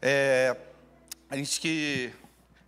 [0.00, 0.56] É,
[1.30, 2.12] a gente que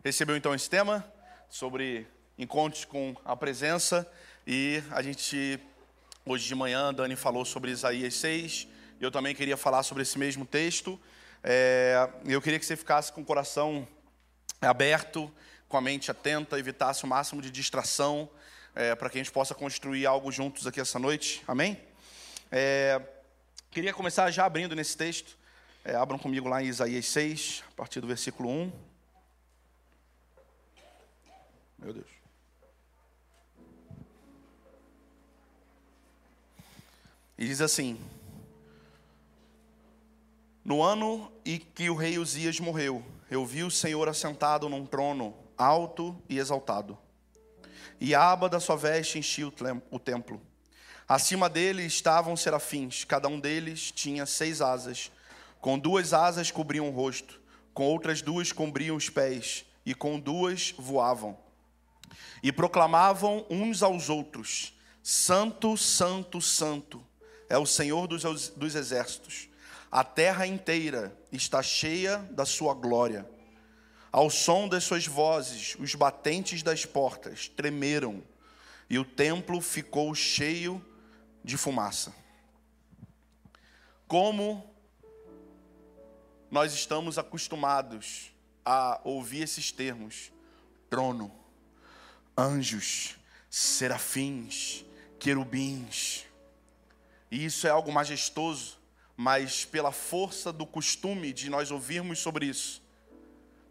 [0.04, 1.04] recebeu então esse tema
[1.48, 2.06] sobre
[2.38, 4.10] encontros com a presença
[4.46, 5.60] e a gente
[6.24, 8.68] hoje de manhã Dani falou sobre Isaías 6
[8.98, 10.98] eu também queria falar sobre esse mesmo texto.
[11.44, 13.86] É, eu queria que você ficasse com o coração
[14.60, 15.30] aberto
[15.68, 18.30] com a mente atenta evitasse o máximo de distração
[18.76, 21.76] é, para que a gente possa construir algo juntos aqui essa noite amém
[22.52, 23.02] é,
[23.72, 25.36] queria começar já abrindo nesse texto
[25.88, 28.72] é, abram comigo lá em Isaías 6, a partir do versículo 1.
[31.78, 32.08] Meu Deus.
[37.38, 38.00] E diz assim:
[40.64, 45.36] No ano em que o rei Uzias morreu, eu vi o Senhor assentado num trono
[45.56, 46.98] alto e exaltado.
[48.00, 49.46] E a aba da sua veste enchia
[49.90, 50.40] o templo.
[51.08, 55.10] Acima dele estavam serafins, cada um deles tinha seis asas
[55.66, 57.40] com duas asas cobriam o rosto,
[57.74, 61.36] com outras duas cobriam os pés, e com duas voavam.
[62.40, 67.04] E proclamavam uns aos outros: Santo, Santo, Santo
[67.48, 69.48] é o Senhor dos, dos exércitos.
[69.90, 73.28] A terra inteira está cheia da sua glória.
[74.16, 78.22] Ao som das suas vozes, os batentes das portas tremeram,
[78.88, 80.82] e o templo ficou cheio
[81.44, 82.14] de fumaça.
[84.08, 84.74] Como
[86.50, 88.32] nós estamos acostumados
[88.64, 90.32] a ouvir esses termos:
[90.88, 91.30] trono,
[92.38, 93.18] anjos,
[93.50, 94.82] serafins,
[95.20, 96.24] querubins.
[97.30, 98.78] E isso é algo majestoso,
[99.14, 102.85] mas pela força do costume de nós ouvirmos sobre isso,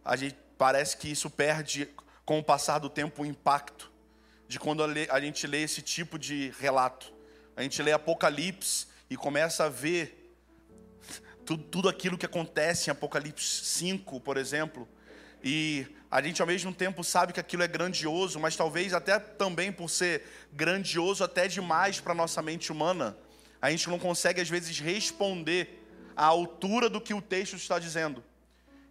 [0.05, 1.89] a gente parece que isso perde
[2.23, 3.91] com o passar do tempo o impacto
[4.47, 7.11] de quando a gente lê esse tipo de relato.
[7.57, 10.37] A gente lê Apocalipse e começa a ver
[11.43, 14.87] tudo, tudo aquilo que acontece em Apocalipse 5, por exemplo.
[15.43, 19.71] E a gente ao mesmo tempo sabe que aquilo é grandioso, mas talvez até também
[19.71, 20.23] por ser
[20.53, 23.17] grandioso até demais para nossa mente humana,
[23.59, 25.83] a gente não consegue às vezes responder
[26.15, 28.23] à altura do que o texto está dizendo.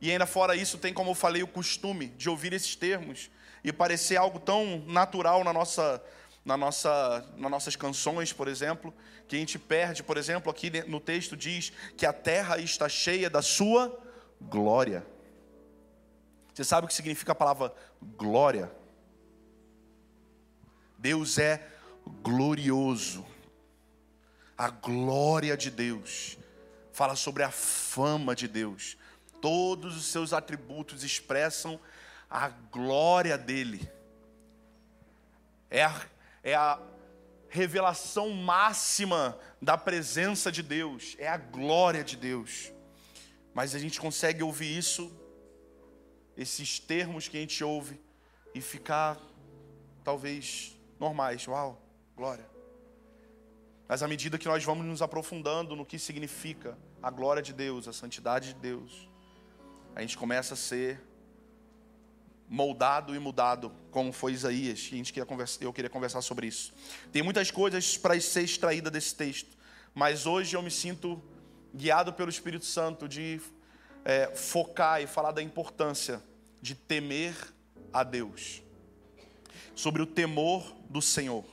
[0.05, 3.31] E ainda fora isso, tem, como eu falei, o costume de ouvir esses termos
[3.65, 6.05] e parecer algo tão natural na nossa,
[6.45, 8.93] na nossa, nas nossas canções, por exemplo,
[9.27, 13.31] que a gente perde, por exemplo, aqui no texto diz que a terra está cheia
[13.31, 13.99] da sua
[14.39, 15.07] glória.
[16.53, 17.73] Você sabe o que significa a palavra
[18.03, 18.71] glória?
[20.99, 21.67] Deus é
[22.21, 23.25] glorioso.
[24.55, 26.37] A glória de Deus
[26.93, 28.99] fala sobre a fama de Deus.
[29.45, 31.79] Todos os seus atributos expressam
[32.31, 33.87] a glória dele.
[35.69, 36.07] É a,
[36.43, 36.81] é a
[37.51, 42.73] revelação máxima da presença de Deus, é a glória de Deus.
[43.53, 45.15] Mas a gente consegue ouvir isso,
[46.39, 48.01] esses termos que a gente ouve,
[48.55, 49.21] e ficar
[50.03, 51.47] talvez normais.
[51.47, 51.83] Uau,
[52.17, 52.49] glória.
[53.87, 57.87] Mas à medida que nós vamos nos aprofundando no que significa a glória de Deus,
[57.87, 59.13] a santidade de Deus,
[59.95, 61.01] a gente começa a ser
[62.49, 66.47] moldado e mudado, como foi Isaías, que a gente queria conversar, eu queria conversar sobre
[66.47, 66.73] isso.
[67.13, 69.57] Tem muitas coisas para ser extraída desse texto,
[69.95, 71.23] mas hoje eu me sinto
[71.75, 73.41] guiado pelo Espírito Santo de
[74.05, 76.23] é, focar e falar da importância
[76.61, 77.35] de temer
[77.93, 78.63] a Deus,
[79.75, 81.45] sobre o temor do Senhor.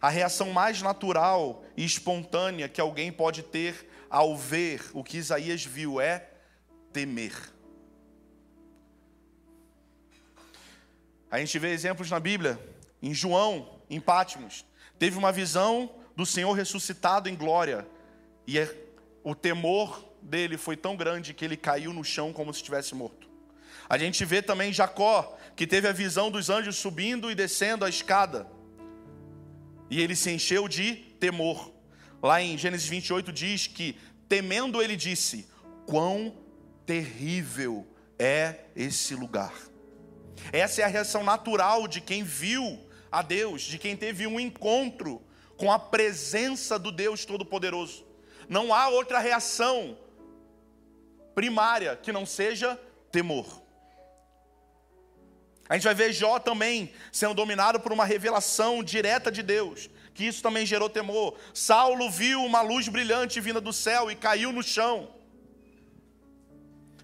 [0.00, 5.64] A reação mais natural e espontânea que alguém pode ter ao ver o que Isaías
[5.64, 6.28] viu é
[6.92, 7.55] temer.
[11.30, 12.58] A gente vê exemplos na Bíblia,
[13.02, 14.64] em João, em Pátimos,
[14.98, 17.86] teve uma visão do Senhor ressuscitado em glória,
[18.46, 18.74] e é,
[19.22, 23.28] o temor dele foi tão grande que ele caiu no chão como se estivesse morto.
[23.88, 27.88] A gente vê também Jacó, que teve a visão dos anjos subindo e descendo a
[27.88, 28.46] escada,
[29.90, 31.72] e ele se encheu de temor.
[32.22, 33.96] Lá em Gênesis 28 diz que,
[34.28, 35.48] temendo, ele disse:
[35.86, 36.34] Quão
[36.84, 37.86] terrível
[38.18, 39.52] é esse lugar.
[40.52, 45.22] Essa é a reação natural de quem viu a Deus, de quem teve um encontro
[45.56, 48.04] com a presença do Deus Todo-Poderoso.
[48.48, 49.98] Não há outra reação
[51.34, 52.80] primária que não seja
[53.10, 53.46] temor.
[55.68, 60.24] A gente vai ver Jó também sendo dominado por uma revelação direta de Deus, que
[60.24, 61.36] isso também gerou temor.
[61.52, 65.15] Saulo viu uma luz brilhante vinda do céu e caiu no chão.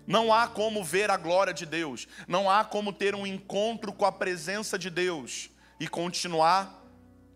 [0.07, 4.05] Não há como ver a glória de Deus, não há como ter um encontro com
[4.05, 6.85] a presença de Deus e continuar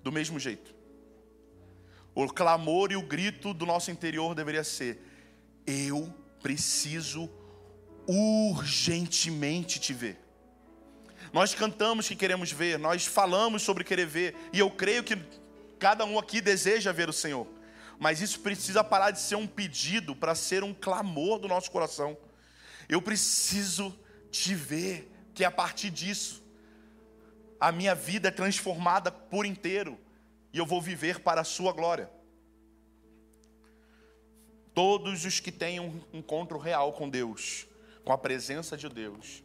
[0.02, 0.74] do mesmo jeito.
[2.14, 5.00] O clamor e o grito do nosso interior deveria ser:
[5.66, 7.30] Eu preciso
[8.06, 10.18] urgentemente te ver.
[11.32, 15.16] Nós cantamos que queremos ver, nós falamos sobre querer ver, e eu creio que
[15.78, 17.46] cada um aqui deseja ver o Senhor.
[17.98, 22.16] Mas isso precisa parar de ser um pedido para ser um clamor do nosso coração.
[22.88, 23.96] Eu preciso
[24.30, 26.42] te ver, que a partir disso
[27.60, 29.98] a minha vida é transformada por inteiro
[30.52, 32.10] e eu vou viver para a sua glória.
[34.74, 37.66] Todos os que têm um encontro real com Deus,
[38.04, 39.42] com a presença de Deus,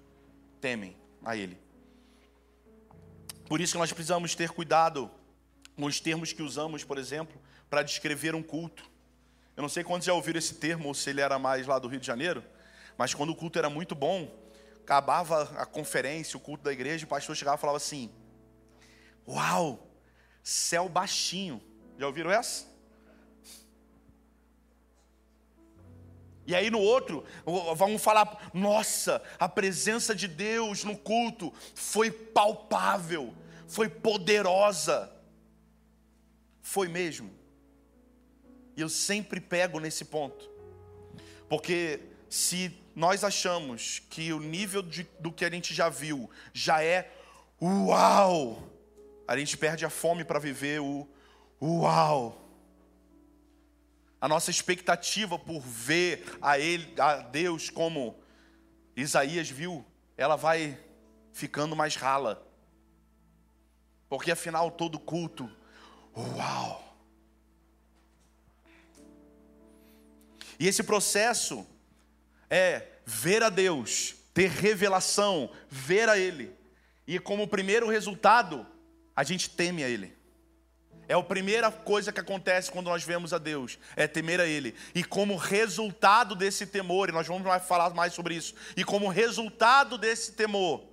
[0.60, 1.58] temem a Ele.
[3.48, 5.12] Por isso que nós precisamos ter cuidado
[5.76, 8.90] com os termos que usamos, por exemplo, para descrever um culto.
[9.58, 11.88] Eu não sei quantos já ouviram esse termo, ou se ele era mais lá do
[11.88, 12.44] Rio de Janeiro,
[12.98, 14.34] mas quando o culto era muito bom,
[14.82, 18.12] acabava a conferência, o culto da igreja, o pastor chegava e falava assim:
[19.28, 19.88] Uau,
[20.44, 21.62] céu baixinho.
[21.98, 22.72] Já ouviram essa?
[26.46, 27.24] E aí no outro,
[27.76, 33.34] vamos falar, nossa, a presença de Deus no culto foi palpável,
[33.68, 35.12] foi poderosa.
[36.62, 37.32] Foi mesmo.
[38.76, 40.50] E eu sempre pego nesse ponto.
[41.48, 42.00] Porque
[42.30, 47.12] se nós achamos que o nível de, do que a gente já viu já é
[47.62, 48.68] uau,
[49.28, 51.08] a gente perde a fome para viver o
[51.62, 52.38] uau.
[54.20, 58.20] A nossa expectativa por ver a ele, a Deus como
[58.96, 59.86] Isaías viu,
[60.18, 60.78] ela vai
[61.34, 62.46] ficando mais rala.
[64.10, 65.50] Porque afinal todo culto,
[66.16, 66.92] uau.
[70.60, 71.66] E esse processo
[72.52, 76.54] é ver a Deus, ter revelação, ver a Ele.
[77.08, 78.68] E como primeiro resultado,
[79.16, 80.14] a gente teme a Ele.
[81.08, 84.76] É a primeira coisa que acontece quando nós vemos a Deus, é temer a Ele.
[84.94, 89.98] E como resultado desse temor, e nós vamos falar mais sobre isso, e como resultado
[89.98, 90.84] desse temor,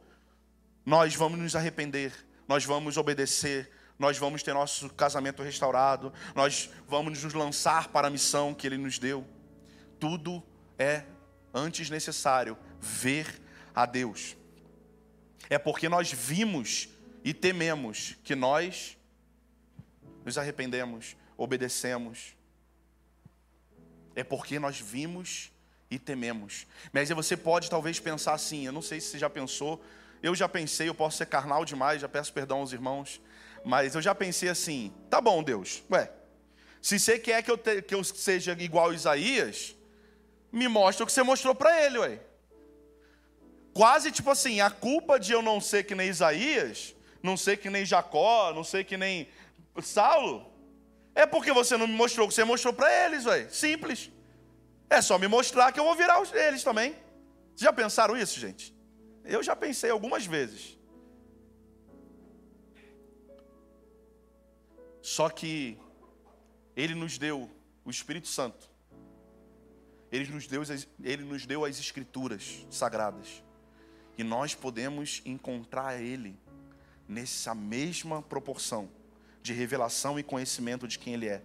[0.87, 2.13] nós vamos nos arrepender,
[2.47, 8.11] nós vamos obedecer, nós vamos ter nosso casamento restaurado, nós vamos nos lançar para a
[8.11, 9.27] missão que Ele nos deu.
[10.01, 10.43] Tudo
[10.79, 11.05] é
[11.59, 13.43] antes necessário ver
[13.75, 14.37] a Deus.
[15.51, 16.89] É porque nós vimos
[17.25, 18.97] e tememos que nós
[20.25, 22.37] nos arrependemos, obedecemos.
[24.15, 25.51] É porque nós vimos
[25.91, 26.67] e tememos.
[26.93, 29.83] Mas você pode talvez pensar assim, eu não sei se você já pensou,
[30.23, 33.21] eu já pensei, eu posso ser carnal demais, já peço perdão aos irmãos,
[33.65, 36.11] mas eu já pensei assim, tá bom Deus, ué,
[36.81, 39.75] se você quer que eu, te, que eu seja igual a Isaías,
[40.51, 42.21] me mostra o que você mostrou para ele, ué.
[43.75, 47.71] Quase tipo assim, a culpa de eu não ser que nem Isaías não sei que
[47.71, 49.29] nem Jacó, não sei que nem
[49.83, 50.51] Saulo,
[51.15, 53.49] é porque você não me mostrou o que você mostrou para eles, ué.
[53.49, 54.11] Simples.
[54.91, 56.97] É só me mostrar que eu vou virar eles também.
[57.57, 58.75] Já pensaram isso, gente?
[59.25, 60.79] Eu já pensei algumas vezes.
[65.03, 65.79] Só que
[66.77, 67.51] Ele nos deu
[67.85, 68.71] o Espírito Santo.
[70.11, 70.63] Ele nos deu,
[71.03, 73.43] ele nos deu as Escrituras sagradas.
[74.17, 76.37] E nós podemos encontrar Ele
[77.07, 78.89] nessa mesma proporção
[79.43, 81.43] de revelação e conhecimento de quem Ele é.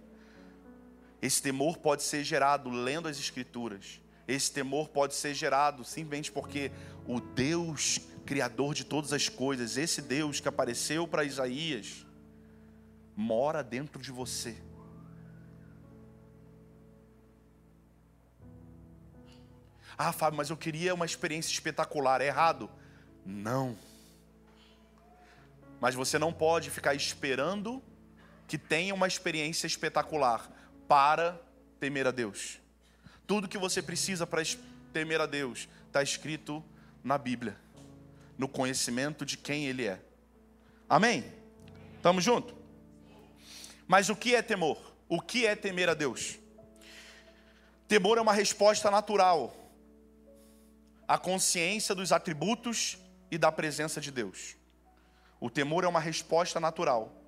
[1.22, 4.00] Esse temor pode ser gerado lendo as Escrituras.
[4.26, 6.72] Esse temor pode ser gerado simplesmente porque
[7.06, 12.06] o Deus Criador de todas as coisas, esse Deus que apareceu para Isaías,
[13.14, 14.56] mora dentro de você.
[19.96, 22.20] Ah, Fábio, mas eu queria uma experiência espetacular.
[22.20, 22.70] É errado?
[23.24, 23.76] Não.
[25.80, 27.82] Mas você não pode ficar esperando
[28.46, 30.50] que tenha uma experiência espetacular
[30.88, 31.40] para
[31.78, 32.60] temer a Deus.
[33.26, 34.42] Tudo que você precisa para
[34.92, 36.62] temer a Deus está escrito
[37.02, 37.56] na Bíblia,
[38.36, 40.00] no conhecimento de quem Ele é.
[40.88, 41.24] Amém?
[41.96, 42.54] Estamos juntos?
[43.86, 44.78] Mas o que é temor?
[45.08, 46.38] O que é temer a Deus?
[47.86, 49.63] Temor é uma resposta natural
[51.06, 52.98] à consciência dos atributos
[53.30, 54.56] e da presença de Deus.
[55.40, 57.24] O temor é uma resposta natural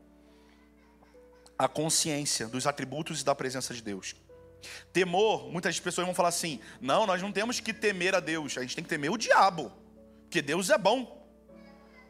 [1.58, 4.14] à consciência dos atributos e da presença de Deus.
[4.92, 8.62] Temor, muitas pessoas vão falar assim: não, nós não temos que temer a Deus, a
[8.62, 9.72] gente tem que temer o diabo,
[10.22, 11.26] porque Deus é bom.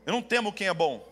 [0.04, 1.06] Eu não temo quem é bom.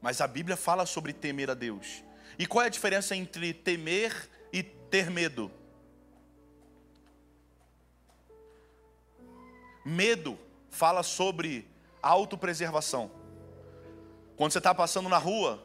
[0.00, 2.02] Mas a Bíblia fala sobre temer a Deus.
[2.38, 5.50] E qual é a diferença entre temer e ter medo?
[9.84, 10.38] Medo
[10.70, 11.68] fala sobre
[12.00, 13.10] autopreservação.
[14.36, 15.62] Quando você está passando na rua,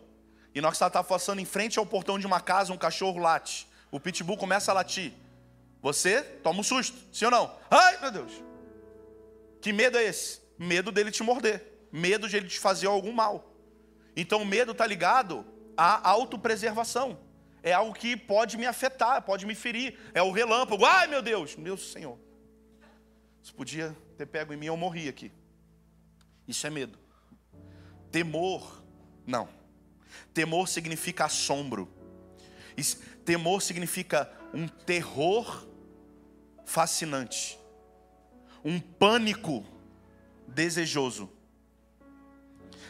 [0.57, 3.67] E você está passando em frente ao portão de uma casa, um cachorro late.
[3.91, 5.13] O pitbull começa a latir.
[5.83, 7.55] Você toma um susto, sim ou não?
[7.69, 8.31] Ai, meu Deus.
[9.61, 10.41] Que medo é esse?
[10.57, 11.87] Medo dele te morder.
[11.91, 13.53] Medo de ele te fazer algum mal.
[14.15, 15.45] Então o medo está ligado
[15.77, 17.19] à autopreservação.
[17.61, 19.99] É algo que pode me afetar, pode me ferir.
[20.11, 20.85] É o relâmpago.
[20.85, 22.17] Ai, meu Deus, meu Senhor.
[23.47, 25.31] Se podia ter pego em mim, eu morri aqui.
[26.45, 26.99] Isso é medo.
[28.11, 28.83] Temor,
[29.25, 29.47] não.
[30.33, 31.89] Temor significa assombro.
[33.23, 35.65] Temor significa um terror
[36.65, 37.57] fascinante,
[38.65, 39.65] um pânico
[40.45, 41.31] desejoso.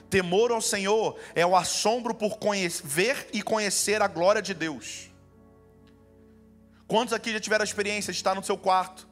[0.09, 2.39] Temor ao Senhor é o assombro por
[2.83, 5.11] ver e conhecer a glória de Deus.
[6.87, 9.07] Quantos aqui já tiveram a experiência de estar no seu quarto,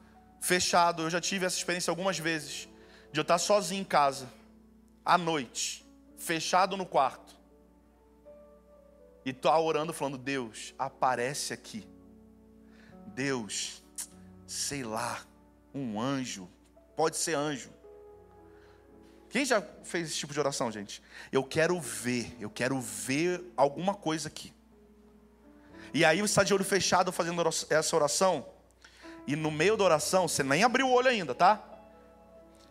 [0.46, 1.02] fechado?
[1.02, 2.68] Eu já tive essa experiência algumas vezes,
[3.12, 4.28] de eu estar sozinho em casa,
[5.04, 5.86] à noite,
[6.16, 7.34] fechado no quarto,
[9.24, 11.86] e estar orando, falando: Deus, aparece aqui.
[13.08, 13.82] Deus,
[14.46, 15.20] sei lá,
[15.74, 16.48] um anjo,
[16.94, 17.70] pode ser anjo.
[19.28, 21.02] Quem já fez esse tipo de oração, gente?
[21.32, 24.54] Eu quero ver, eu quero ver alguma coisa aqui.
[25.92, 28.46] E aí você está de olho fechado fazendo essa oração,
[29.26, 31.62] e no meio da oração, você nem abriu o olho ainda, tá?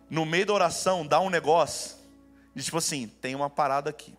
[0.10, 1.98] No meio da oração, dá um negócio,
[2.54, 4.16] de tipo assim: tem uma parada aqui.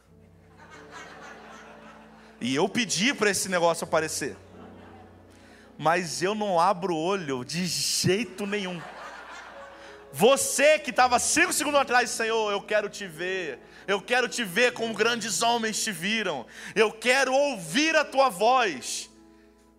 [2.41, 4.37] E eu pedi para esse negócio aparecer.
[5.79, 8.81] Mas eu não abro o olho de jeito nenhum.
[10.13, 13.59] Você que estava cinco segundos atrás, Senhor, eu quero te ver.
[13.87, 16.47] Eu quero te ver como grandes homens te viram.
[16.75, 19.11] Eu quero ouvir a tua voz.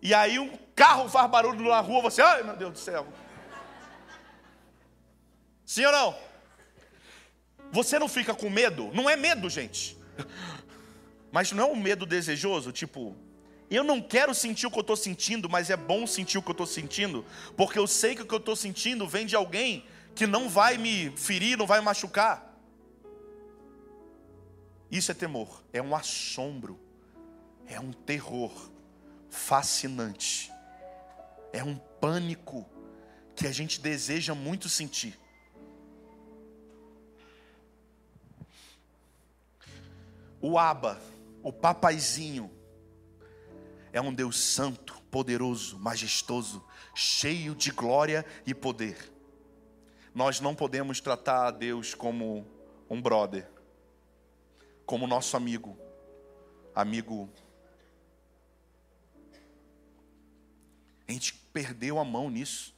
[0.00, 3.06] E aí um carro faz barulho na rua, você, ai meu Deus do céu.
[5.64, 6.16] Sim ou não?
[7.70, 8.90] Você não fica com medo?
[8.94, 9.98] Não é medo, gente.
[11.30, 13.14] Mas não é um medo desejoso, tipo,
[13.70, 16.48] eu não quero sentir o que eu estou sentindo, mas é bom sentir o que
[16.48, 17.24] eu estou sentindo,
[17.54, 20.78] porque eu sei que o que eu estou sentindo vem de alguém que não vai
[20.78, 22.58] me ferir, não vai me machucar.
[24.90, 26.80] Isso é temor, é um assombro,
[27.66, 28.70] é um terror
[29.30, 30.52] fascinante,
[31.52, 32.68] é um pânico
[33.34, 35.18] que a gente deseja muito sentir.
[40.40, 41.00] O Aba,
[41.42, 42.50] o papaizinho,
[43.92, 49.12] é um Deus santo, poderoso, majestoso, cheio de glória e poder.
[50.14, 52.46] Nós não podemos tratar a Deus como
[52.88, 53.48] um brother,
[54.84, 55.76] como nosso amigo,
[56.74, 57.28] amigo.
[61.08, 62.74] A gente perdeu a mão nisso.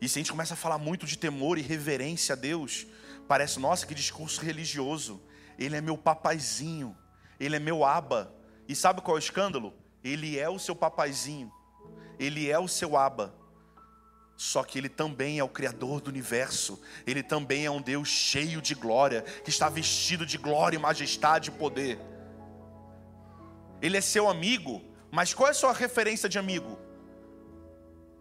[0.00, 2.86] E se a gente começa a falar muito de temor e reverência a Deus,
[3.26, 5.20] parece, nossa, que discurso religioso.
[5.58, 6.96] Ele é meu papaizinho,
[7.40, 8.32] ele é meu aba.
[8.68, 9.74] E sabe qual é o escândalo?
[10.02, 11.52] Ele é o seu papaizinho,
[12.18, 13.34] ele é o seu aba.
[14.36, 16.80] Só que ele também é o criador do universo.
[17.06, 21.52] Ele também é um Deus cheio de glória, que está vestido de glória, majestade e
[21.52, 21.98] poder.
[23.80, 26.78] Ele é seu amigo, mas qual é a sua referência de amigo?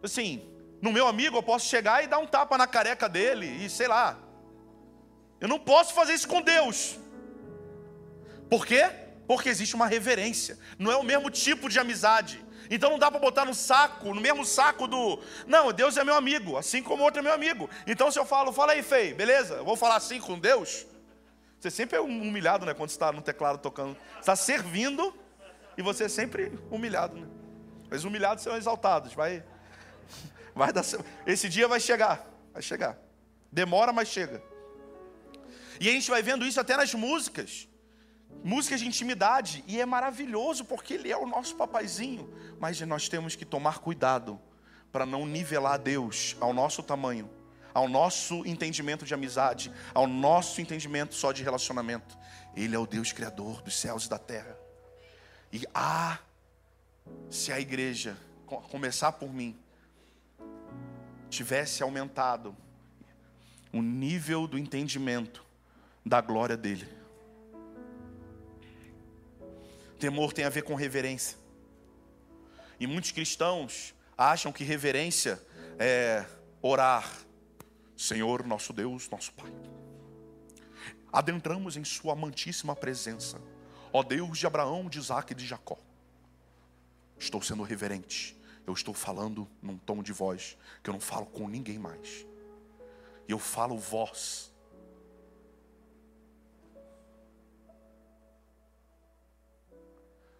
[0.03, 0.47] Assim,
[0.81, 3.87] no meu amigo eu posso chegar e dar um tapa na careca dele e sei
[3.87, 4.19] lá.
[5.39, 6.99] Eu não posso fazer isso com Deus.
[8.49, 8.89] Por quê?
[9.25, 10.59] Porque existe uma reverência.
[10.77, 12.43] Não é o mesmo tipo de amizade.
[12.69, 15.19] Então não dá para botar no saco, no mesmo saco do.
[15.47, 17.69] Não, Deus é meu amigo, assim como outro é meu amigo.
[17.87, 19.55] Então se eu falo, fala aí, Fei, beleza?
[19.55, 20.85] Eu vou falar assim com Deus.
[21.59, 22.73] Você sempre é humilhado, né?
[22.73, 23.95] Quando está no teclado tocando.
[24.19, 25.15] Está servindo
[25.77, 27.27] e você é sempre humilhado, né?
[27.91, 29.13] Os humilhados são exaltados.
[29.13, 29.43] Vai,
[30.55, 30.83] vai dar.
[31.25, 32.97] Esse dia vai chegar, vai chegar.
[33.51, 34.41] Demora, mas chega.
[35.79, 37.67] E a gente vai vendo isso até nas músicas
[38.43, 43.35] músicas de intimidade, e é maravilhoso porque ele é o nosso papaizinho, mas nós temos
[43.35, 44.39] que tomar cuidado
[44.91, 47.29] para não nivelar Deus ao nosso tamanho,
[47.73, 52.17] ao nosso entendimento de amizade, ao nosso entendimento só de relacionamento.
[52.55, 54.57] Ele é o Deus criador dos céus e da terra.
[55.51, 56.19] E ah,
[57.29, 58.17] se a igreja
[58.69, 59.57] começar por mim
[61.33, 62.55] tivesse aumentado
[63.71, 65.43] o nível do entendimento
[66.05, 67.03] da glória dele
[70.03, 71.37] Temor tem a ver com reverência.
[72.77, 75.41] E muitos cristãos acham que reverência
[75.79, 76.25] é
[76.61, 77.09] orar,
[77.95, 79.49] Senhor nosso Deus, nosso Pai.
[81.09, 83.39] Adentramos em Sua amantíssima presença,
[83.93, 85.77] ó Deus de Abraão, de Isaac e de Jacó.
[87.17, 91.47] Estou sendo reverente, eu estou falando num tom de voz que eu não falo com
[91.47, 92.25] ninguém mais.
[93.27, 94.53] Eu falo vós,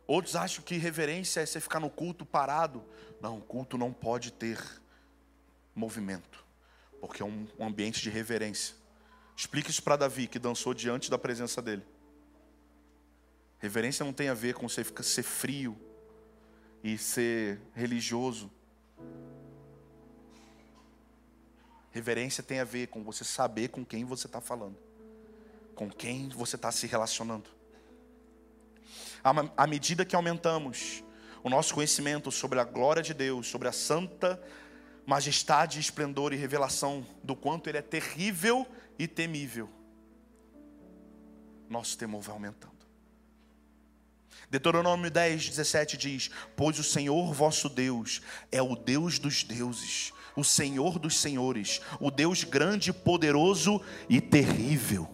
[0.06, 2.84] Outros acham que reverência é você ficar no culto parado.
[3.22, 4.60] Não, o culto não pode ter
[5.74, 6.46] movimento,
[7.00, 8.76] porque é um ambiente de reverência.
[9.36, 11.84] Explique isso para Davi, que dançou diante da presença dele.
[13.60, 15.76] Reverência não tem a ver com você ficar, ser frio
[16.84, 18.52] e ser religioso.
[21.92, 24.78] Reverência tem a ver com você saber com quem você está falando,
[25.76, 27.50] com quem você está se relacionando.
[29.56, 31.04] À medida que aumentamos
[31.42, 34.42] o nosso conhecimento sobre a glória de Deus, sobre a santa
[35.06, 39.70] majestade, esplendor e revelação do quanto Ele é terrível e temível,
[41.70, 42.73] nosso temor vai aumentando.
[44.54, 50.44] Deuteronômio 10, 17 diz: Pois o Senhor vosso Deus é o Deus dos deuses, o
[50.44, 55.10] Senhor dos senhores, o Deus grande, poderoso e terrível.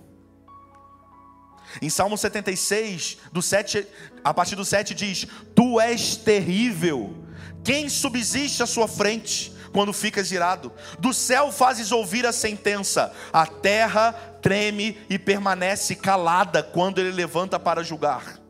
[1.82, 3.88] Em Salmo 76, do 7,
[4.26, 7.24] a partir do 7 diz: Tu és terrível,
[7.64, 9.58] quem subsiste à sua frente?
[9.72, 10.74] quando ficas irado.
[10.98, 17.60] Do céu fazes ouvir a sentença, a terra treme e permanece calada quando ele levanta
[17.60, 18.49] para julgar.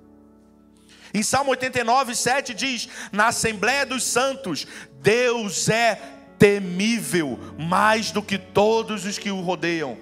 [1.13, 4.67] Em Salmo 89, 7 diz: Na Assembleia dos Santos,
[5.01, 5.95] Deus é
[6.37, 9.97] temível mais do que todos os que o rodeiam.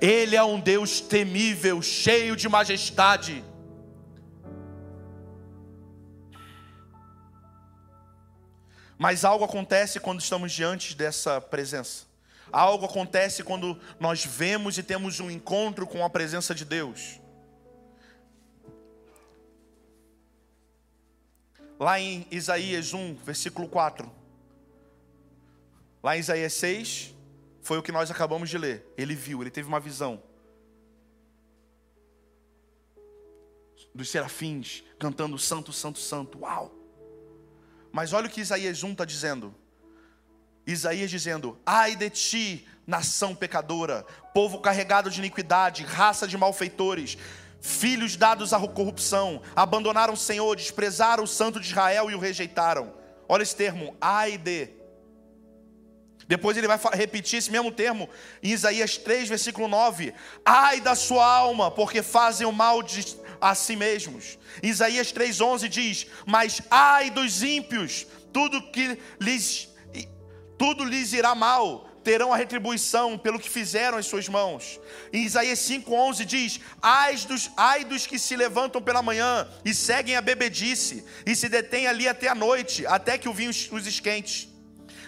[0.00, 3.44] Ele é um Deus temível, cheio de majestade.
[8.98, 12.08] Mas algo acontece quando estamos diante dessa presença.
[12.50, 17.20] Algo acontece quando nós vemos e temos um encontro com a presença de Deus.
[21.78, 24.10] Lá em Isaías 1, versículo 4.
[26.02, 27.14] Lá em Isaías 6,
[27.62, 28.84] foi o que nós acabamos de ler.
[28.96, 30.22] Ele viu, ele teve uma visão.
[33.94, 36.40] Dos serafins cantando Santo, Santo, Santo.
[36.40, 36.74] Uau!
[37.92, 39.54] Mas olha o que Isaías 1 está dizendo.
[40.66, 47.16] Isaías dizendo: Ai de ti, nação pecadora, povo carregado de iniquidade, raça de malfeitores,
[47.60, 52.92] filhos dados à corrupção, abandonaram o Senhor, desprezaram o santo de Israel e o rejeitaram.
[53.28, 54.70] Olha esse termo, ai de.
[56.26, 58.08] Depois ele vai repetir esse mesmo termo
[58.42, 60.12] em Isaías 3, versículo 9:
[60.44, 64.38] Ai da sua alma, porque fazem o mal de a si mesmos.
[64.62, 69.68] Isaías 3:11 diz: "Mas ai dos ímpios, tudo que lhes
[70.58, 74.80] tudo lhes irá mal, terão a retribuição pelo que fizeram as suas mãos."
[75.12, 80.16] Em Isaías 5:11 diz: ai dos, ai dos que se levantam pela manhã e seguem
[80.16, 84.48] a bebedice e se detêm ali até a noite, até que o vinho os esquente."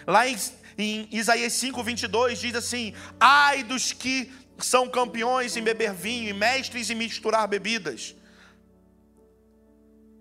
[0.07, 0.37] Lá em,
[0.79, 6.90] em Isaías 5:22 diz assim: ai dos que são campeões em beber vinho e mestres
[6.90, 8.14] em misturar bebidas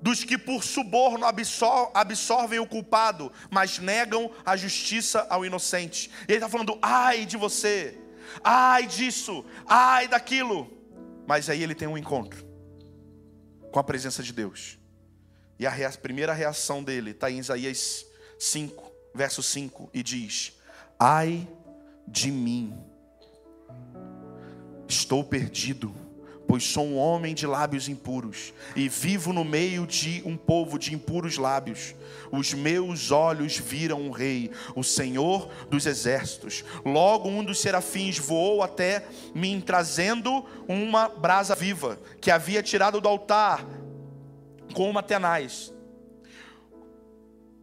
[0.01, 1.25] dos que por suborno
[1.93, 6.09] absorvem o culpado, mas negam a justiça ao inocente.
[6.27, 7.97] Ele está falando, ai de você,
[8.43, 10.71] ai disso, ai daquilo.
[11.27, 12.45] Mas aí ele tem um encontro
[13.71, 14.79] com a presença de Deus.
[15.59, 18.05] E a rea primeira reação dele está em Isaías
[18.39, 20.57] 5, verso 5, e diz:
[20.97, 21.47] Ai
[22.07, 22.73] de mim,
[24.87, 25.93] estou perdido
[26.49, 30.95] pois sou um homem de lábios impuros e vivo no meio de um povo de
[30.95, 31.93] impuros lábios.
[32.31, 36.65] Os meus olhos viram o rei, o Senhor dos exércitos.
[36.83, 43.07] Logo um dos serafins voou até mim trazendo uma brasa viva que havia tirado do
[43.07, 43.63] altar
[44.73, 45.71] com uma tenaz.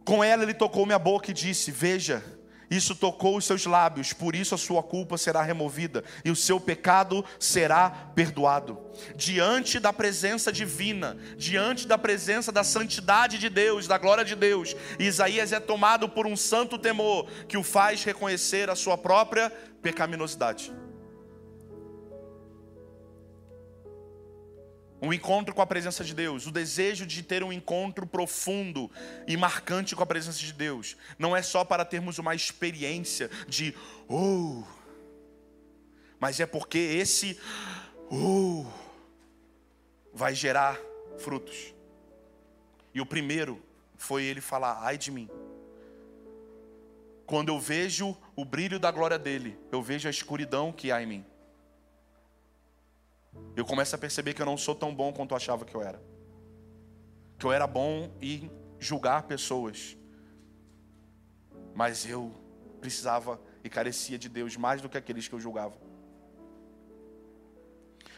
[0.05, 2.23] Com ela ele tocou minha boca e disse: Veja,
[2.69, 6.59] isso tocou os seus lábios, por isso a sua culpa será removida e o seu
[6.59, 8.77] pecado será perdoado.
[9.15, 14.75] Diante da presença divina, diante da presença da santidade de Deus, da glória de Deus,
[14.99, 19.49] Isaías é tomado por um santo temor que o faz reconhecer a sua própria
[19.81, 20.73] pecaminosidade.
[25.01, 28.89] Um encontro com a presença de Deus, o desejo de ter um encontro profundo
[29.27, 33.75] e marcante com a presença de Deus, não é só para termos uma experiência de
[34.09, 34.63] oh,
[36.19, 37.39] mas é porque esse
[38.09, 38.65] oh.
[40.11, 40.79] vai gerar
[41.19, 41.75] frutos.
[42.91, 43.61] E o primeiro
[43.95, 45.29] foi ele falar: ai de mim.
[47.27, 51.05] Quando eu vejo o brilho da glória dele, eu vejo a escuridão que há em
[51.05, 51.25] mim
[53.55, 55.81] eu começo a perceber que eu não sou tão bom quanto eu achava que eu
[55.81, 56.01] era.
[57.39, 59.97] Que eu era bom em julgar pessoas.
[61.73, 62.31] Mas eu
[62.79, 65.75] precisava e carecia de Deus mais do que aqueles que eu julgava.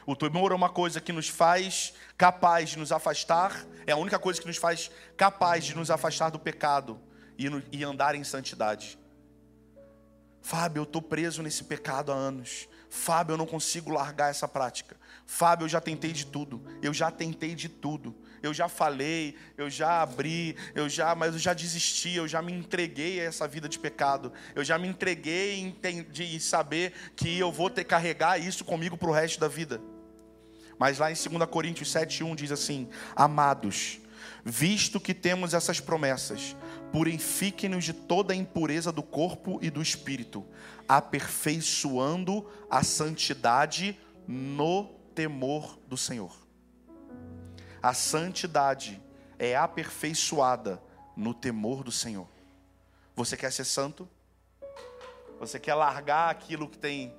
[0.06, 4.18] O temor é uma coisa que nos faz capaz de nos afastar, é a única
[4.18, 7.00] coisa que nos faz capaz de nos afastar do pecado
[7.38, 8.98] e, e andar em santidade.
[10.42, 12.68] Fábio, eu estou preso nesse pecado há anos.
[12.90, 14.98] Fábio, eu não consigo largar essa prática.
[15.26, 16.62] Fábio, eu já tentei de tudo.
[16.82, 18.16] Eu já tentei de tudo.
[18.42, 22.54] Eu já falei, eu já abri, eu já, mas eu já desisti, eu já me
[22.54, 24.32] entreguei a essa vida de pecado.
[24.56, 28.98] Eu já me entreguei em, em saber que eu vou ter que carregar isso comigo
[28.98, 29.82] para o resto da vida.
[30.80, 34.00] Mas lá em 2 Coríntios 7:1 diz assim: Amados,
[34.44, 36.56] visto que temos essas promessas,
[36.92, 40.46] purifiquem-nos de toda a impureza do corpo e do espírito,
[40.90, 43.96] aperfeiçoando a santidade
[44.28, 46.36] no temor do Senhor.
[47.80, 49.00] A santidade
[49.38, 50.82] é aperfeiçoada
[51.16, 52.28] no temor do Senhor.
[53.16, 54.10] Você quer ser santo?
[55.40, 57.16] Você quer largar aquilo que tem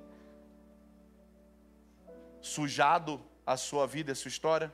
[2.41, 4.71] sujado a sua vida, a sua história?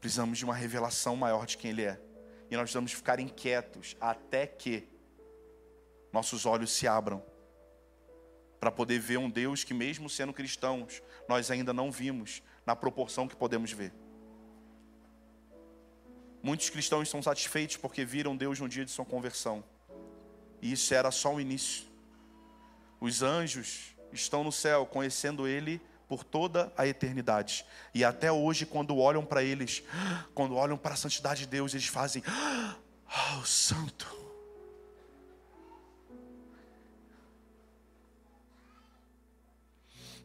[0.00, 2.00] Precisamos de uma revelação maior de quem Ele é.
[2.48, 4.88] E nós precisamos ficar inquietos até que
[6.12, 7.22] nossos olhos se abram
[8.58, 13.28] para poder ver um Deus que, mesmo sendo cristãos, nós ainda não vimos na proporção
[13.28, 13.92] que podemos ver.
[16.42, 19.64] Muitos cristãos são satisfeitos porque viram Deus no dia de sua conversão.
[20.62, 21.84] E isso era só o início.
[23.00, 27.64] Os anjos estão no céu conhecendo Ele por toda a eternidade.
[27.92, 29.82] E até hoje, quando olham para eles,
[30.34, 32.22] quando olham para a santidade de Deus, eles fazem:
[33.38, 34.25] Oh, Santo.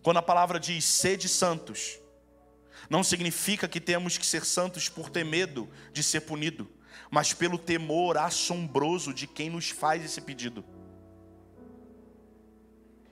[0.04, 2.00] Quando a palavra diz sede santos,
[2.90, 6.70] não significa que temos que ser santos por ter medo de ser punido,
[7.10, 10.66] mas pelo temor assombroso de quem nos faz esse pedido.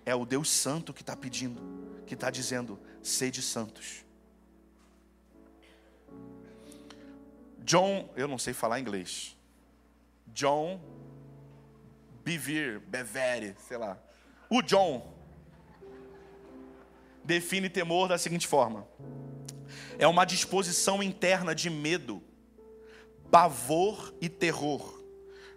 [0.06, 1.62] É o Deus Santo que está pedindo,
[2.08, 4.04] que está dizendo: sede santos.
[7.60, 9.38] John, eu não sei falar inglês.
[10.28, 10.82] John
[12.24, 13.98] Bevere, Bevere, sei lá.
[14.50, 15.19] O John
[17.30, 18.88] define temor da seguinte forma:
[20.00, 22.24] é uma disposição interna de medo,
[23.30, 25.00] pavor e terror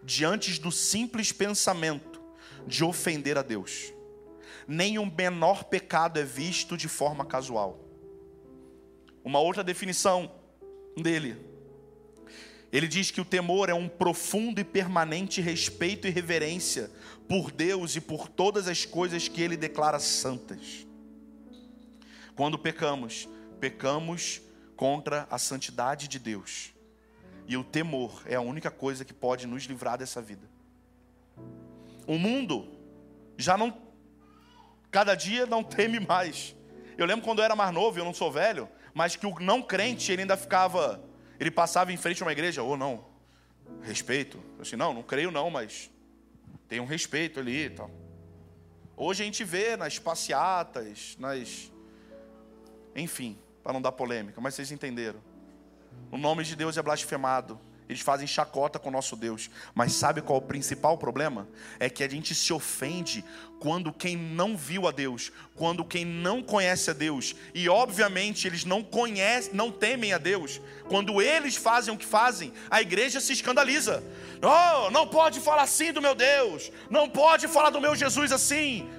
[0.04, 2.20] diante do simples pensamento
[2.66, 3.92] de ofender a Deus.
[4.68, 7.80] O menor pecado é visto de forma casual.
[9.24, 10.30] Uma outra definição
[10.96, 11.36] dele.
[12.70, 16.90] Ele diz que o temor é um profundo e permanente respeito e reverência
[17.28, 20.86] por Deus e por todas as coisas que ele declara santas.
[22.34, 23.28] Quando pecamos,
[23.60, 24.40] pecamos
[24.76, 26.72] contra a santidade de Deus.
[27.46, 30.48] E o temor é a única coisa que pode nos livrar dessa vida.
[32.06, 32.68] O mundo
[33.36, 33.76] já não,
[34.90, 36.54] cada dia não teme mais.
[36.96, 39.62] Eu lembro quando eu era mais novo, eu não sou velho, mas que o não
[39.62, 41.02] crente ele ainda ficava,
[41.38, 43.04] ele passava em frente a uma igreja, ou oh, não,
[43.82, 44.38] respeito.
[44.56, 45.90] Eu assim, não, não creio não, mas
[46.68, 47.90] tem um respeito ali e tal.
[48.96, 51.71] Hoje a gente vê nas passeatas, nas,
[52.94, 55.20] enfim, para não dar polêmica, mas vocês entenderam.
[56.10, 57.58] O nome de Deus é blasfemado.
[57.88, 59.50] Eles fazem chacota com o nosso Deus.
[59.74, 61.46] Mas sabe qual é o principal problema?
[61.78, 63.24] É que a gente se ofende
[63.60, 68.64] quando quem não viu a Deus, quando quem não conhece a Deus, e obviamente eles
[68.64, 73.32] não conhecem, não temem a Deus, quando eles fazem o que fazem, a igreja se
[73.32, 74.02] escandaliza.
[74.42, 78.90] Oh, não pode falar assim do meu Deus, não pode falar do meu Jesus assim.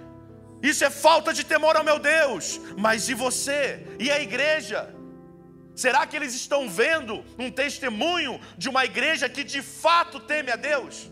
[0.71, 2.60] Isso é falta de temor ao meu Deus.
[2.78, 3.63] Mas e você?
[3.99, 4.82] E a igreja?
[5.76, 10.56] Será que eles estão vendo um testemunho de uma igreja que de fato teme a
[10.56, 11.12] Deus?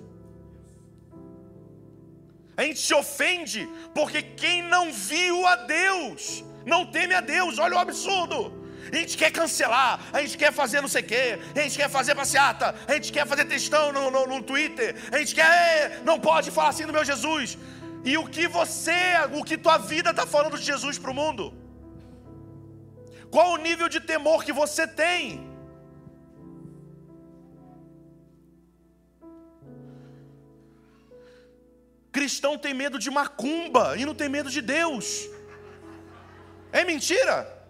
[2.55, 7.57] A gente se ofende porque quem não viu a Deus não teme a Deus.
[7.57, 8.61] Olha o absurdo.
[8.91, 11.89] A gente quer cancelar, a gente quer fazer não sei o quê, a gente quer
[11.89, 16.19] fazer passeata, a gente quer fazer textão no, no, no Twitter, a gente quer, não
[16.19, 17.57] pode falar assim do meu Jesus.
[18.03, 18.91] E o que você,
[19.39, 21.53] o que tua vida está falando de Jesus para o mundo?
[23.29, 25.49] Qual o nível de temor que você tem?
[32.11, 35.29] Cristão tem medo de macumba e não tem medo de Deus.
[36.71, 37.61] É mentira?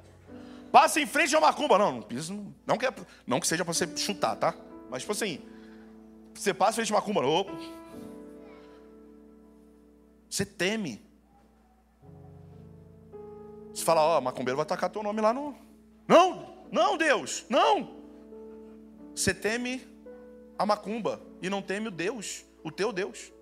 [0.72, 1.78] Passa em frente a macumba.
[1.78, 2.34] Não, não pisa.
[2.66, 2.88] Não, que,
[3.28, 4.56] não que seja para você chutar, tá?
[4.90, 5.42] Mas tipo assim,
[6.34, 7.22] você passa em frente a macumba.
[7.22, 7.52] Opa,
[10.32, 11.06] você teme.
[13.74, 15.54] Você fala, ó, oh, macumbeiro vai tacar teu nome lá no.
[16.08, 18.02] Não, não, Deus, não.
[19.14, 19.86] Você teme
[20.58, 23.34] a macumba e não teme o Deus, o teu Deus.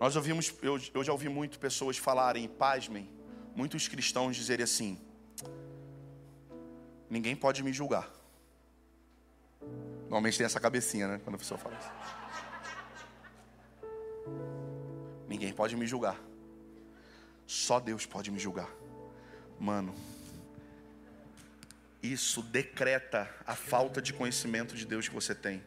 [0.00, 3.08] Nós ouvimos, eu, eu já ouvi muito pessoas falarem, pasmem,
[3.54, 5.00] muitos cristãos dizerem assim:
[7.08, 8.15] ninguém pode me julgar.
[10.06, 11.20] Normalmente tem essa cabecinha, né?
[11.22, 11.90] Quando a pessoa fala isso.
[15.28, 16.18] Ninguém pode me julgar.
[17.46, 18.70] Só Deus pode me julgar.
[19.58, 19.94] Mano,
[22.02, 25.62] isso decreta a falta de conhecimento de Deus que você tem.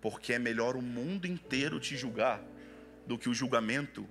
[0.00, 2.40] Porque é melhor o mundo inteiro te julgar
[3.06, 4.06] do que o julgamento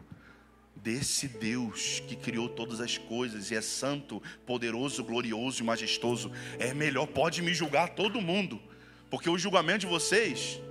[0.76, 6.32] desse Deus que criou todas as coisas e é santo, poderoso, glorioso e majestoso.
[6.60, 8.62] É melhor, pode me julgar todo mundo,
[9.10, 10.62] porque o julgamento de vocês,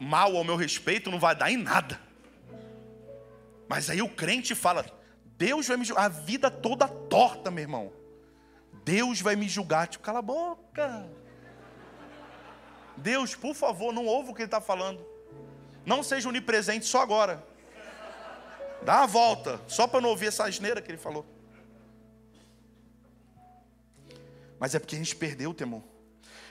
[0.00, 2.00] mal ao meu respeito, não vai dar em nada.
[3.68, 4.86] Mas aí o crente fala:
[5.36, 7.92] Deus vai me julgar, a vida toda torta, meu irmão.
[8.84, 9.88] Deus vai me julgar.
[9.88, 11.10] Tipo, cala a boca.
[12.96, 15.04] Deus, por favor, não ouve o que ele está falando.
[15.84, 17.44] Não seja onipresente só agora.
[18.82, 21.26] Dá uma volta, só para não ouvir essa asneira que ele falou.
[24.58, 25.82] Mas é porque a gente perdeu o temor.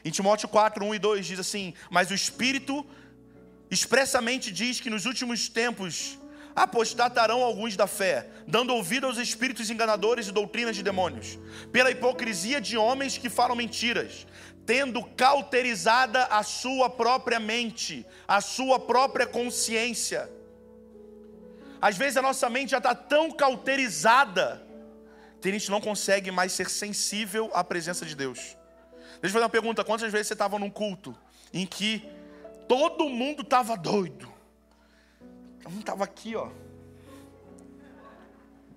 [0.05, 2.85] Em Timóteo 4, 1 e 2 diz assim: Mas o Espírito
[3.71, 6.19] expressamente diz que nos últimos tempos
[6.55, 11.39] apostatarão alguns da fé, dando ouvido aos espíritos enganadores e doutrinas de demônios,
[11.71, 14.27] pela hipocrisia de homens que falam mentiras,
[14.65, 20.29] tendo cauterizada a sua própria mente, a sua própria consciência.
[21.81, 24.65] Às vezes a nossa mente já está tão cauterizada
[25.41, 28.55] que a gente não consegue mais ser sensível à presença de Deus.
[29.25, 31.17] Deixa eu fazer uma pergunta: quantas vezes você estava num culto
[31.51, 32.07] em que
[32.67, 34.31] todo mundo estava doido?
[35.67, 36.51] Um estava aqui, ó.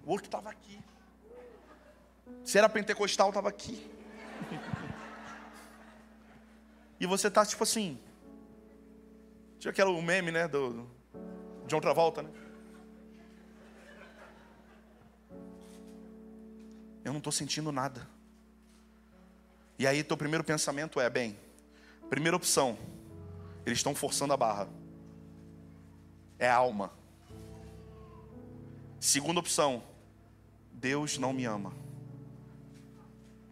[0.07, 0.81] O outro estava aqui.
[2.43, 3.87] Se era pentecostal, estava aqui.
[7.01, 7.97] E você tá tipo assim.
[9.61, 10.49] Tinha aquele meme, né?
[10.49, 10.85] Do
[11.69, 12.31] John Travolta, né?
[17.05, 18.18] Eu não estou sentindo nada.
[19.79, 21.39] E aí, teu primeiro pensamento é: bem,
[22.11, 22.77] primeira opção,
[23.65, 24.69] eles estão forçando a barra.
[26.39, 26.93] É alma.
[28.99, 29.83] Segunda opção,
[30.73, 31.73] Deus não me ama.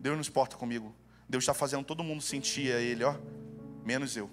[0.01, 0.95] Deus não se porta comigo.
[1.29, 3.15] Deus está fazendo todo mundo sentir a Ele, ó,
[3.85, 4.31] menos eu.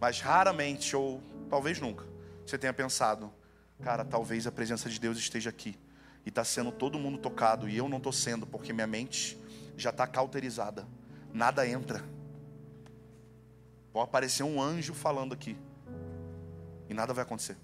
[0.00, 2.04] Mas raramente, ou talvez nunca,
[2.44, 3.32] você tenha pensado,
[3.82, 5.78] cara, talvez a presença de Deus esteja aqui.
[6.24, 9.38] E está sendo todo mundo tocado, e eu não estou sendo, porque minha mente
[9.76, 10.86] já está cauterizada.
[11.32, 12.02] Nada entra.
[13.92, 15.56] Pode aparecer um anjo falando aqui.
[16.88, 17.56] E nada vai acontecer.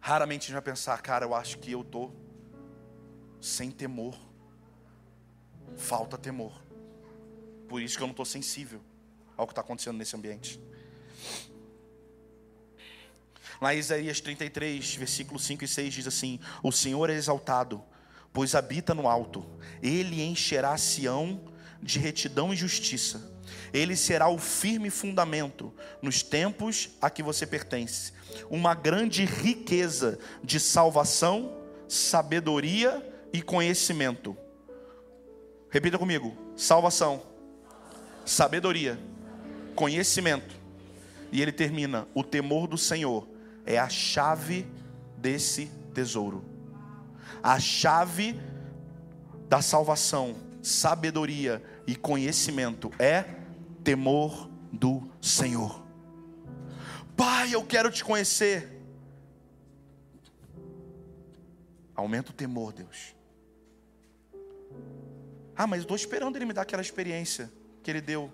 [0.00, 2.14] Raramente a gente vai pensar, cara, eu acho que eu estou
[3.40, 4.16] sem temor.
[5.76, 6.52] Falta temor.
[7.68, 8.80] Por isso que eu não estou sensível
[9.36, 10.60] ao que está acontecendo nesse ambiente.
[13.60, 17.82] Lá em Isaías 33, versículos 5 e 6 diz assim: O Senhor é exaltado,
[18.32, 19.46] pois habita no alto,
[19.82, 21.40] ele encherá Sião
[21.82, 23.34] de retidão e justiça.
[23.72, 28.12] Ele será o firme fundamento nos tempos a que você pertence,
[28.50, 31.56] uma grande riqueza de salvação,
[31.88, 34.36] sabedoria e conhecimento.
[35.70, 37.22] Repita comigo: salvação,
[38.24, 38.98] sabedoria,
[39.74, 40.54] conhecimento.
[41.30, 43.35] E ele termina: o temor do Senhor
[43.66, 44.66] é a chave
[45.18, 46.44] desse tesouro.
[47.42, 48.40] A chave
[49.48, 53.24] da salvação, sabedoria e conhecimento é
[53.82, 55.84] temor do Senhor.
[57.16, 58.72] Pai, eu quero te conhecer.
[61.94, 63.14] Aumenta o temor, Deus.
[65.56, 67.50] Ah, mas estou esperando ele me dar aquela experiência
[67.82, 68.30] que ele deu.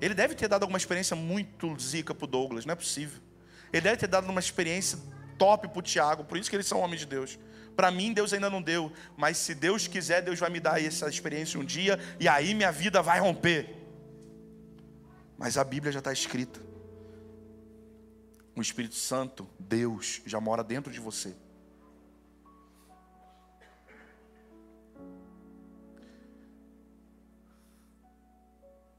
[0.00, 3.20] Ele deve ter dado alguma experiência muito zica para o Douglas, não é possível.
[3.72, 4.98] Ele deve ter dado uma experiência
[5.38, 7.38] top para o Tiago, por isso que eles são homens de Deus.
[7.76, 11.08] Para mim, Deus ainda não deu, mas se Deus quiser, Deus vai me dar essa
[11.08, 13.76] experiência um dia, e aí minha vida vai romper.
[15.38, 16.58] Mas a Bíblia já está escrita.
[18.56, 21.36] O Espírito Santo, Deus, já mora dentro de você.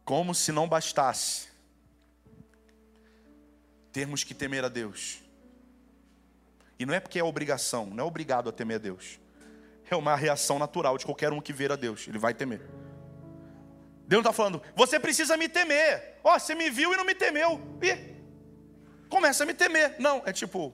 [0.06, 1.49] Como se não bastasse
[3.92, 5.22] termos que temer a Deus.
[6.78, 9.20] E não é porque é obrigação, não é obrigado a temer a Deus.
[9.90, 12.62] É uma reação natural de qualquer um que ver a Deus, ele vai temer.
[14.08, 16.20] Deus não está falando, você precisa me temer.
[16.24, 17.62] Ó, oh, você me viu e não me temeu.
[17.82, 18.16] E
[19.10, 19.96] começa a me temer.
[20.00, 20.74] Não, é tipo,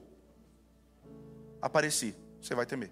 [1.60, 2.90] apareci, você vai temer.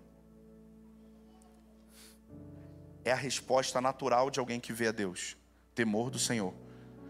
[3.05, 5.37] É a resposta natural de alguém que vê a Deus
[5.75, 6.55] temor do Senhor.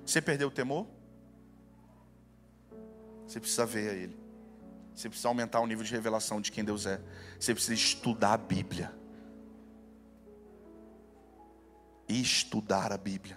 [0.05, 0.87] Você perdeu o temor?
[3.35, 4.17] Você precisa ver a Ele.
[4.95, 7.01] Você precisa aumentar o nível de revelação de quem Deus é.
[7.37, 8.95] Você precisa estudar a Bíblia.
[12.09, 13.37] Estudar a Bíblia.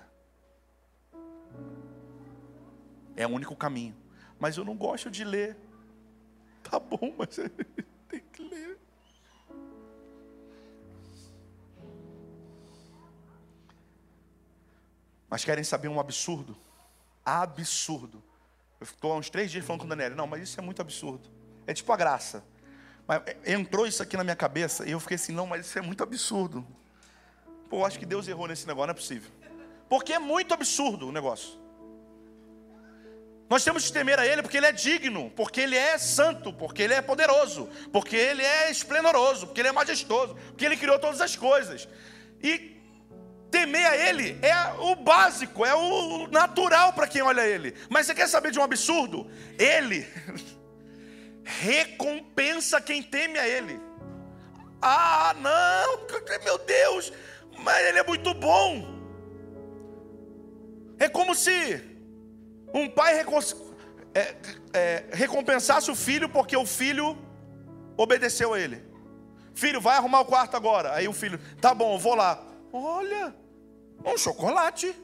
[3.15, 3.95] É o único caminho.
[4.39, 5.57] Mas eu não gosto de ler.
[6.61, 7.37] Tá bom, mas
[8.09, 8.77] tem que ler.
[15.29, 16.55] Mas querem saber um absurdo?
[17.25, 18.26] Absurdo.
[18.79, 20.15] Eu estou há uns três dias falando com o Daniel.
[20.15, 21.29] Não, mas isso é muito absurdo.
[21.65, 22.43] É tipo a graça.
[23.07, 25.81] Mas entrou isso aqui na minha cabeça e eu fiquei assim, não, mas isso é
[25.81, 26.65] muito absurdo.
[27.69, 29.31] Pô, acho que Deus errou nesse negócio, não é possível.
[29.89, 31.67] Porque é muito absurdo o negócio.
[33.49, 36.81] Nós temos que temer a Ele porque Ele é digno, porque Ele é santo, porque
[36.81, 41.21] Ele é poderoso, porque Ele é esplendoroso, porque Ele é majestoso, porque Ele criou todas
[41.21, 41.87] as coisas.
[42.43, 42.76] E
[43.57, 47.73] temer a Ele é o básico, é o natural para quem olha Ele.
[47.89, 49.29] Mas você quer saber de um absurdo?
[49.57, 50.07] Ele
[51.43, 53.79] recompensa quem teme a Ele.
[54.81, 56.05] Ah, não,
[56.43, 57.11] meu Deus,
[57.59, 58.95] mas Ele é muito bom.
[60.99, 61.81] É como se
[62.73, 63.19] um pai
[64.13, 64.35] é,
[64.73, 67.17] é, recompensasse o filho porque o filho
[67.95, 68.83] obedeceu a ele.
[69.53, 70.93] Filho, vai arrumar o quarto agora.
[70.93, 72.43] Aí o filho, tá bom, vou lá.
[72.71, 73.33] Olha,
[74.13, 74.95] um chocolate.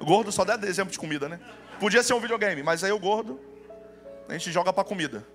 [0.00, 1.40] Gordo só dá exemplo de comida, né?
[1.80, 3.40] Podia ser um videogame, mas aí o gordo,
[4.28, 5.26] a gente joga para comida.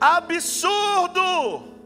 [0.00, 1.76] Absurdo!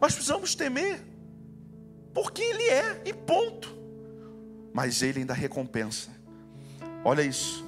[0.00, 1.00] Nós precisamos temer,
[2.14, 3.76] porque Ele é, e ponto.
[4.72, 6.10] Mas Ele ainda recompensa.
[7.04, 7.64] Olha isso,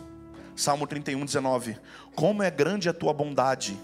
[0.55, 1.77] Salmo 31, 19:
[2.15, 3.77] Como é grande a tua bondade,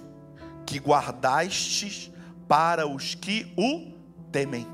[0.67, 2.11] que guardastes
[2.49, 3.93] para os que o
[4.31, 4.67] temem.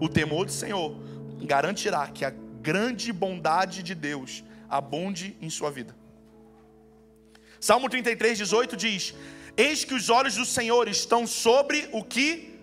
[0.00, 0.96] O temor do Senhor
[1.44, 5.94] garantirá que a grande bondade de Deus abunde em sua vida.
[7.60, 9.14] Salmo 33, 18 diz:
[9.56, 12.58] Eis que os olhos do Senhor estão sobre o que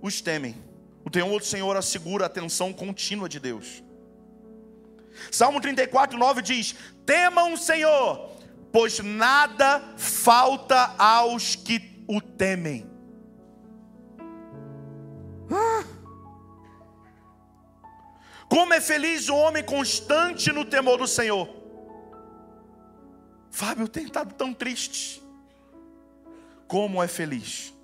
[0.00, 0.54] os temem.
[1.04, 3.82] O temor do Senhor assegura a atenção contínua de Deus.
[5.30, 8.37] Salmo 34, 9 diz: Temam o Senhor,
[8.72, 12.88] pois nada falta aos que o temem.
[18.48, 21.48] Como é feliz o homem constante no temor do Senhor.
[23.50, 25.22] Fábio tem estado tão triste.
[26.66, 27.74] Como é feliz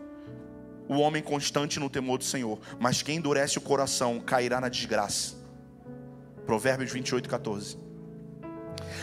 [0.89, 5.35] o homem constante no temor do Senhor, mas quem endurece o coração cairá na desgraça.
[6.45, 7.84] Provérbios 28, 14.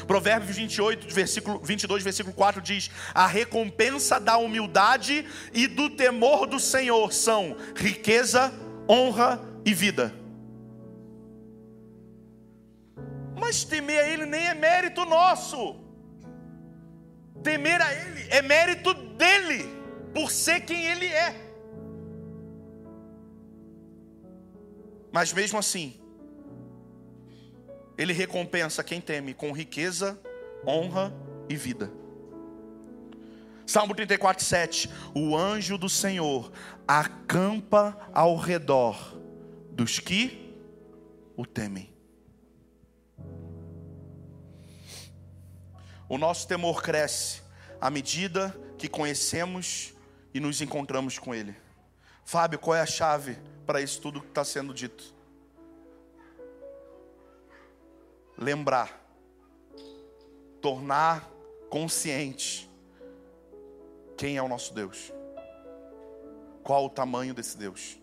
[0.08, 6.60] Provérbios 28, versículo 22, versículo 4 diz: A recompensa da humildade e do temor do
[6.60, 8.54] Senhor são riqueza,
[8.90, 10.14] honra e vida.
[13.40, 15.76] Mas temer a Ele nem é mérito nosso.
[17.44, 19.66] Temer a Ele é mérito dele,
[20.14, 21.52] por ser quem Ele é.
[25.12, 26.01] Mas mesmo assim,
[28.02, 30.20] Ele recompensa quem teme com riqueza,
[30.66, 31.14] honra
[31.48, 31.94] e vida.
[33.64, 34.90] Salmo 34, 7.
[35.14, 36.52] O anjo do Senhor
[36.88, 39.16] acampa ao redor
[39.70, 40.52] dos que
[41.38, 41.94] o temem.
[46.10, 47.44] O nosso temor cresce
[47.80, 49.94] à medida que conhecemos
[50.34, 51.56] e nos encontramos com Ele.
[52.26, 55.21] Fábio, qual é a chave para isso tudo que está sendo dito?
[58.42, 59.00] Lembrar,
[60.60, 61.30] tornar
[61.70, 62.68] consciente
[64.18, 65.14] quem é o nosso Deus,
[66.64, 68.00] qual o tamanho desse Deus.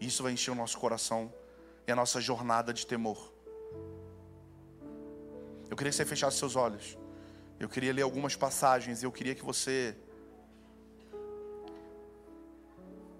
[0.00, 1.32] Isso vai encher o nosso coração
[1.86, 3.32] e a nossa jornada de temor.
[5.70, 6.98] Eu queria que você fechasse seus olhos.
[7.60, 9.96] Eu queria ler algumas passagens e eu queria que você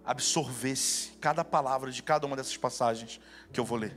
[0.04, 3.20] absorvesse cada palavra de cada uma dessas passagens
[3.52, 3.96] que eu vou ler.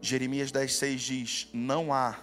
[0.00, 2.18] Jeremias 10,6 diz: Não há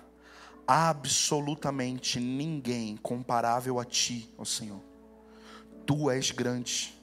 [0.68, 4.82] absolutamente ninguém comparável a ti, ó Senhor.
[5.86, 6.94] Tu és grande,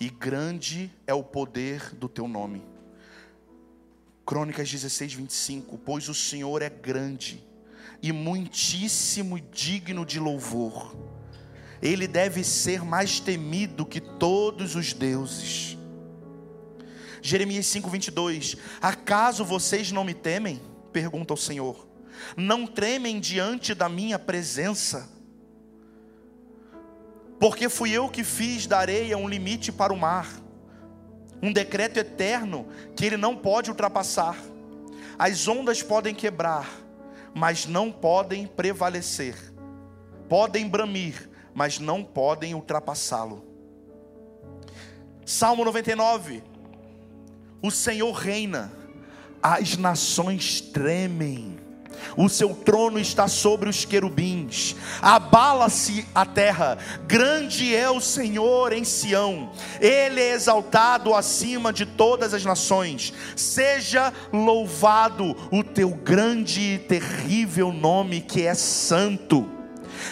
[0.00, 2.64] e grande é o poder do teu nome.
[4.24, 7.44] Crônicas 16, 25: Pois o Senhor é grande
[8.02, 10.96] e muitíssimo digno de louvor,
[11.82, 15.76] ele deve ser mais temido que todos os deuses.
[17.20, 20.62] Jeremias 5, 22: Acaso vocês não me temem?
[20.92, 21.88] Pergunta o Senhor.
[22.36, 25.08] Não tremem diante da minha presença?
[27.40, 30.28] Porque fui eu que fiz da areia um limite para o mar,
[31.42, 34.36] um decreto eterno que ele não pode ultrapassar.
[35.18, 36.70] As ondas podem quebrar,
[37.34, 39.34] mas não podem prevalecer.
[40.28, 43.44] Podem bramir, mas não podem ultrapassá-lo.
[45.24, 46.42] Salmo 99.
[47.62, 48.72] O Senhor reina,
[49.42, 51.62] as nações tremem.
[52.16, 56.76] O seu trono está sobre os querubins, abala-se a terra,
[57.06, 63.12] grande é o Senhor em Sião, ele é exaltado acima de todas as nações.
[63.36, 69.61] Seja louvado o teu grande e terrível nome que é santo.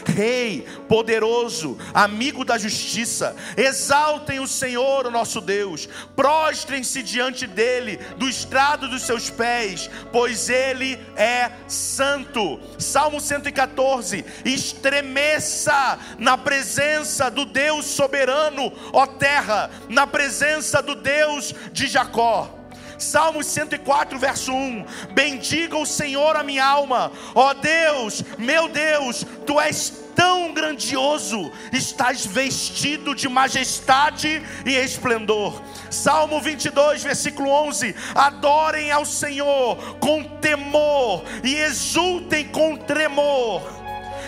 [0.07, 8.28] Rei, poderoso, amigo da justiça, exaltem o Senhor, o nosso Deus, prostrem-se diante dele, do
[8.28, 12.61] estrado dos seus pés, pois ele é santo.
[12.78, 21.86] Salmo 114: estremeça na presença do Deus soberano, ó terra, na presença do Deus de
[21.86, 22.59] Jacó.
[23.01, 29.61] Salmos 104, verso 1: Bendiga o Senhor a minha alma, ó Deus, meu Deus, tu
[29.61, 35.62] és tão grandioso, estás vestido de majestade e esplendor.
[35.90, 43.79] Salmo 22, versículo 11: Adorem ao Senhor com temor e exultem com tremor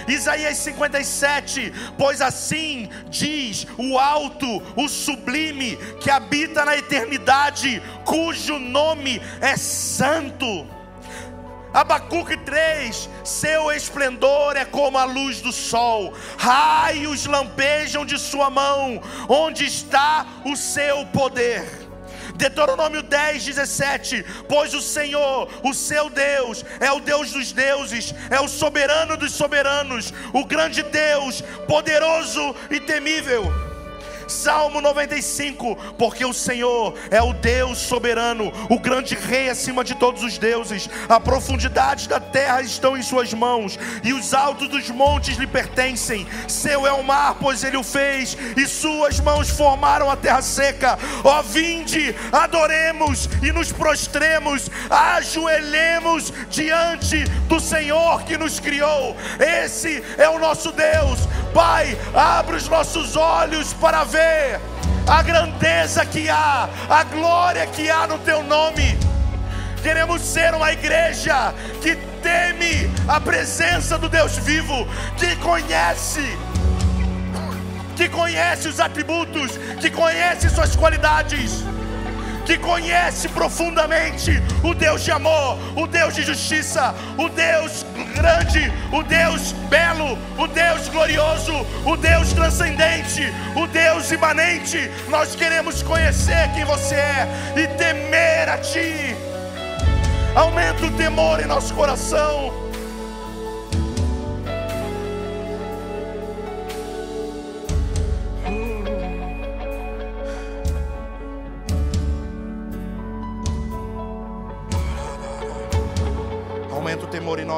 [0.08, 9.20] Isaías 57, pois assim diz o alto, o sublime, que habita na eternidade, cujo nome
[9.40, 10.66] é santo.
[11.72, 19.00] Abacuque 3: Seu esplendor é como a luz do sol, raios lampejam de sua mão,
[19.28, 21.81] onde está o seu poder.
[22.42, 28.40] Deuteronômio 10, 17: Pois o Senhor, o seu Deus, é o Deus dos deuses, é
[28.40, 33.71] o soberano dos soberanos, o grande Deus, poderoso e temível.
[34.32, 40.24] Salmo 95, porque o Senhor é o Deus soberano, o grande rei acima de todos
[40.24, 40.88] os deuses.
[41.08, 46.26] A profundidade da terra estão em suas mãos e os altos dos montes lhe pertencem.
[46.48, 50.98] Seu é o mar, pois ele o fez, e suas mãos formaram a terra seca.
[51.22, 59.14] Ó vinde, adoremos e nos prostremos, ajoelhemos diante do Senhor que nos criou.
[59.38, 61.20] Esse é o nosso Deus.
[61.52, 64.21] Pai, abre os nossos olhos para ver
[65.06, 68.98] a grandeza que há, a glória que há no teu nome.
[69.82, 76.38] Queremos ser uma igreja que teme a presença do Deus vivo, que conhece,
[77.96, 81.64] que conhece os atributos, que conhece suas qualidades
[82.52, 84.30] que conhece profundamente
[84.62, 90.46] o Deus de amor, o Deus de justiça, o Deus grande, o Deus belo, o
[90.46, 91.54] Deus glorioso,
[91.86, 94.90] o Deus transcendente, o Deus imanente.
[95.08, 99.16] Nós queremos conhecer quem você é e temer a Ti.
[100.34, 102.61] Aumenta o temor em nosso coração.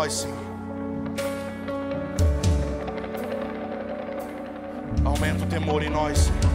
[0.05, 0.37] Nós, Senhor.
[5.05, 6.55] Aumenta o temor em nós, Senhor.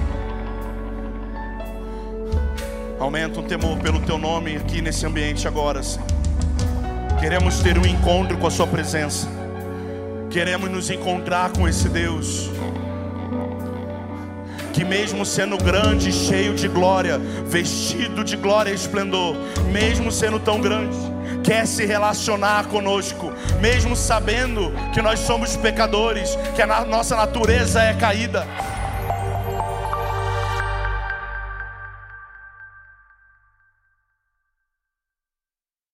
[3.00, 6.06] Aumenta o temor pelo Teu nome aqui nesse ambiente agora, Senhor.
[7.20, 9.28] Queremos ter um encontro com a Sua presença.
[10.30, 12.50] Queremos nos encontrar com esse Deus
[14.74, 19.36] que mesmo sendo grande, cheio de glória, vestido de glória e esplendor,
[19.72, 20.95] mesmo sendo tão grande,
[21.50, 27.91] quer se relacionar conosco, mesmo sabendo que nós somos pecadores, que a nossa natureza é
[27.95, 28.45] caída.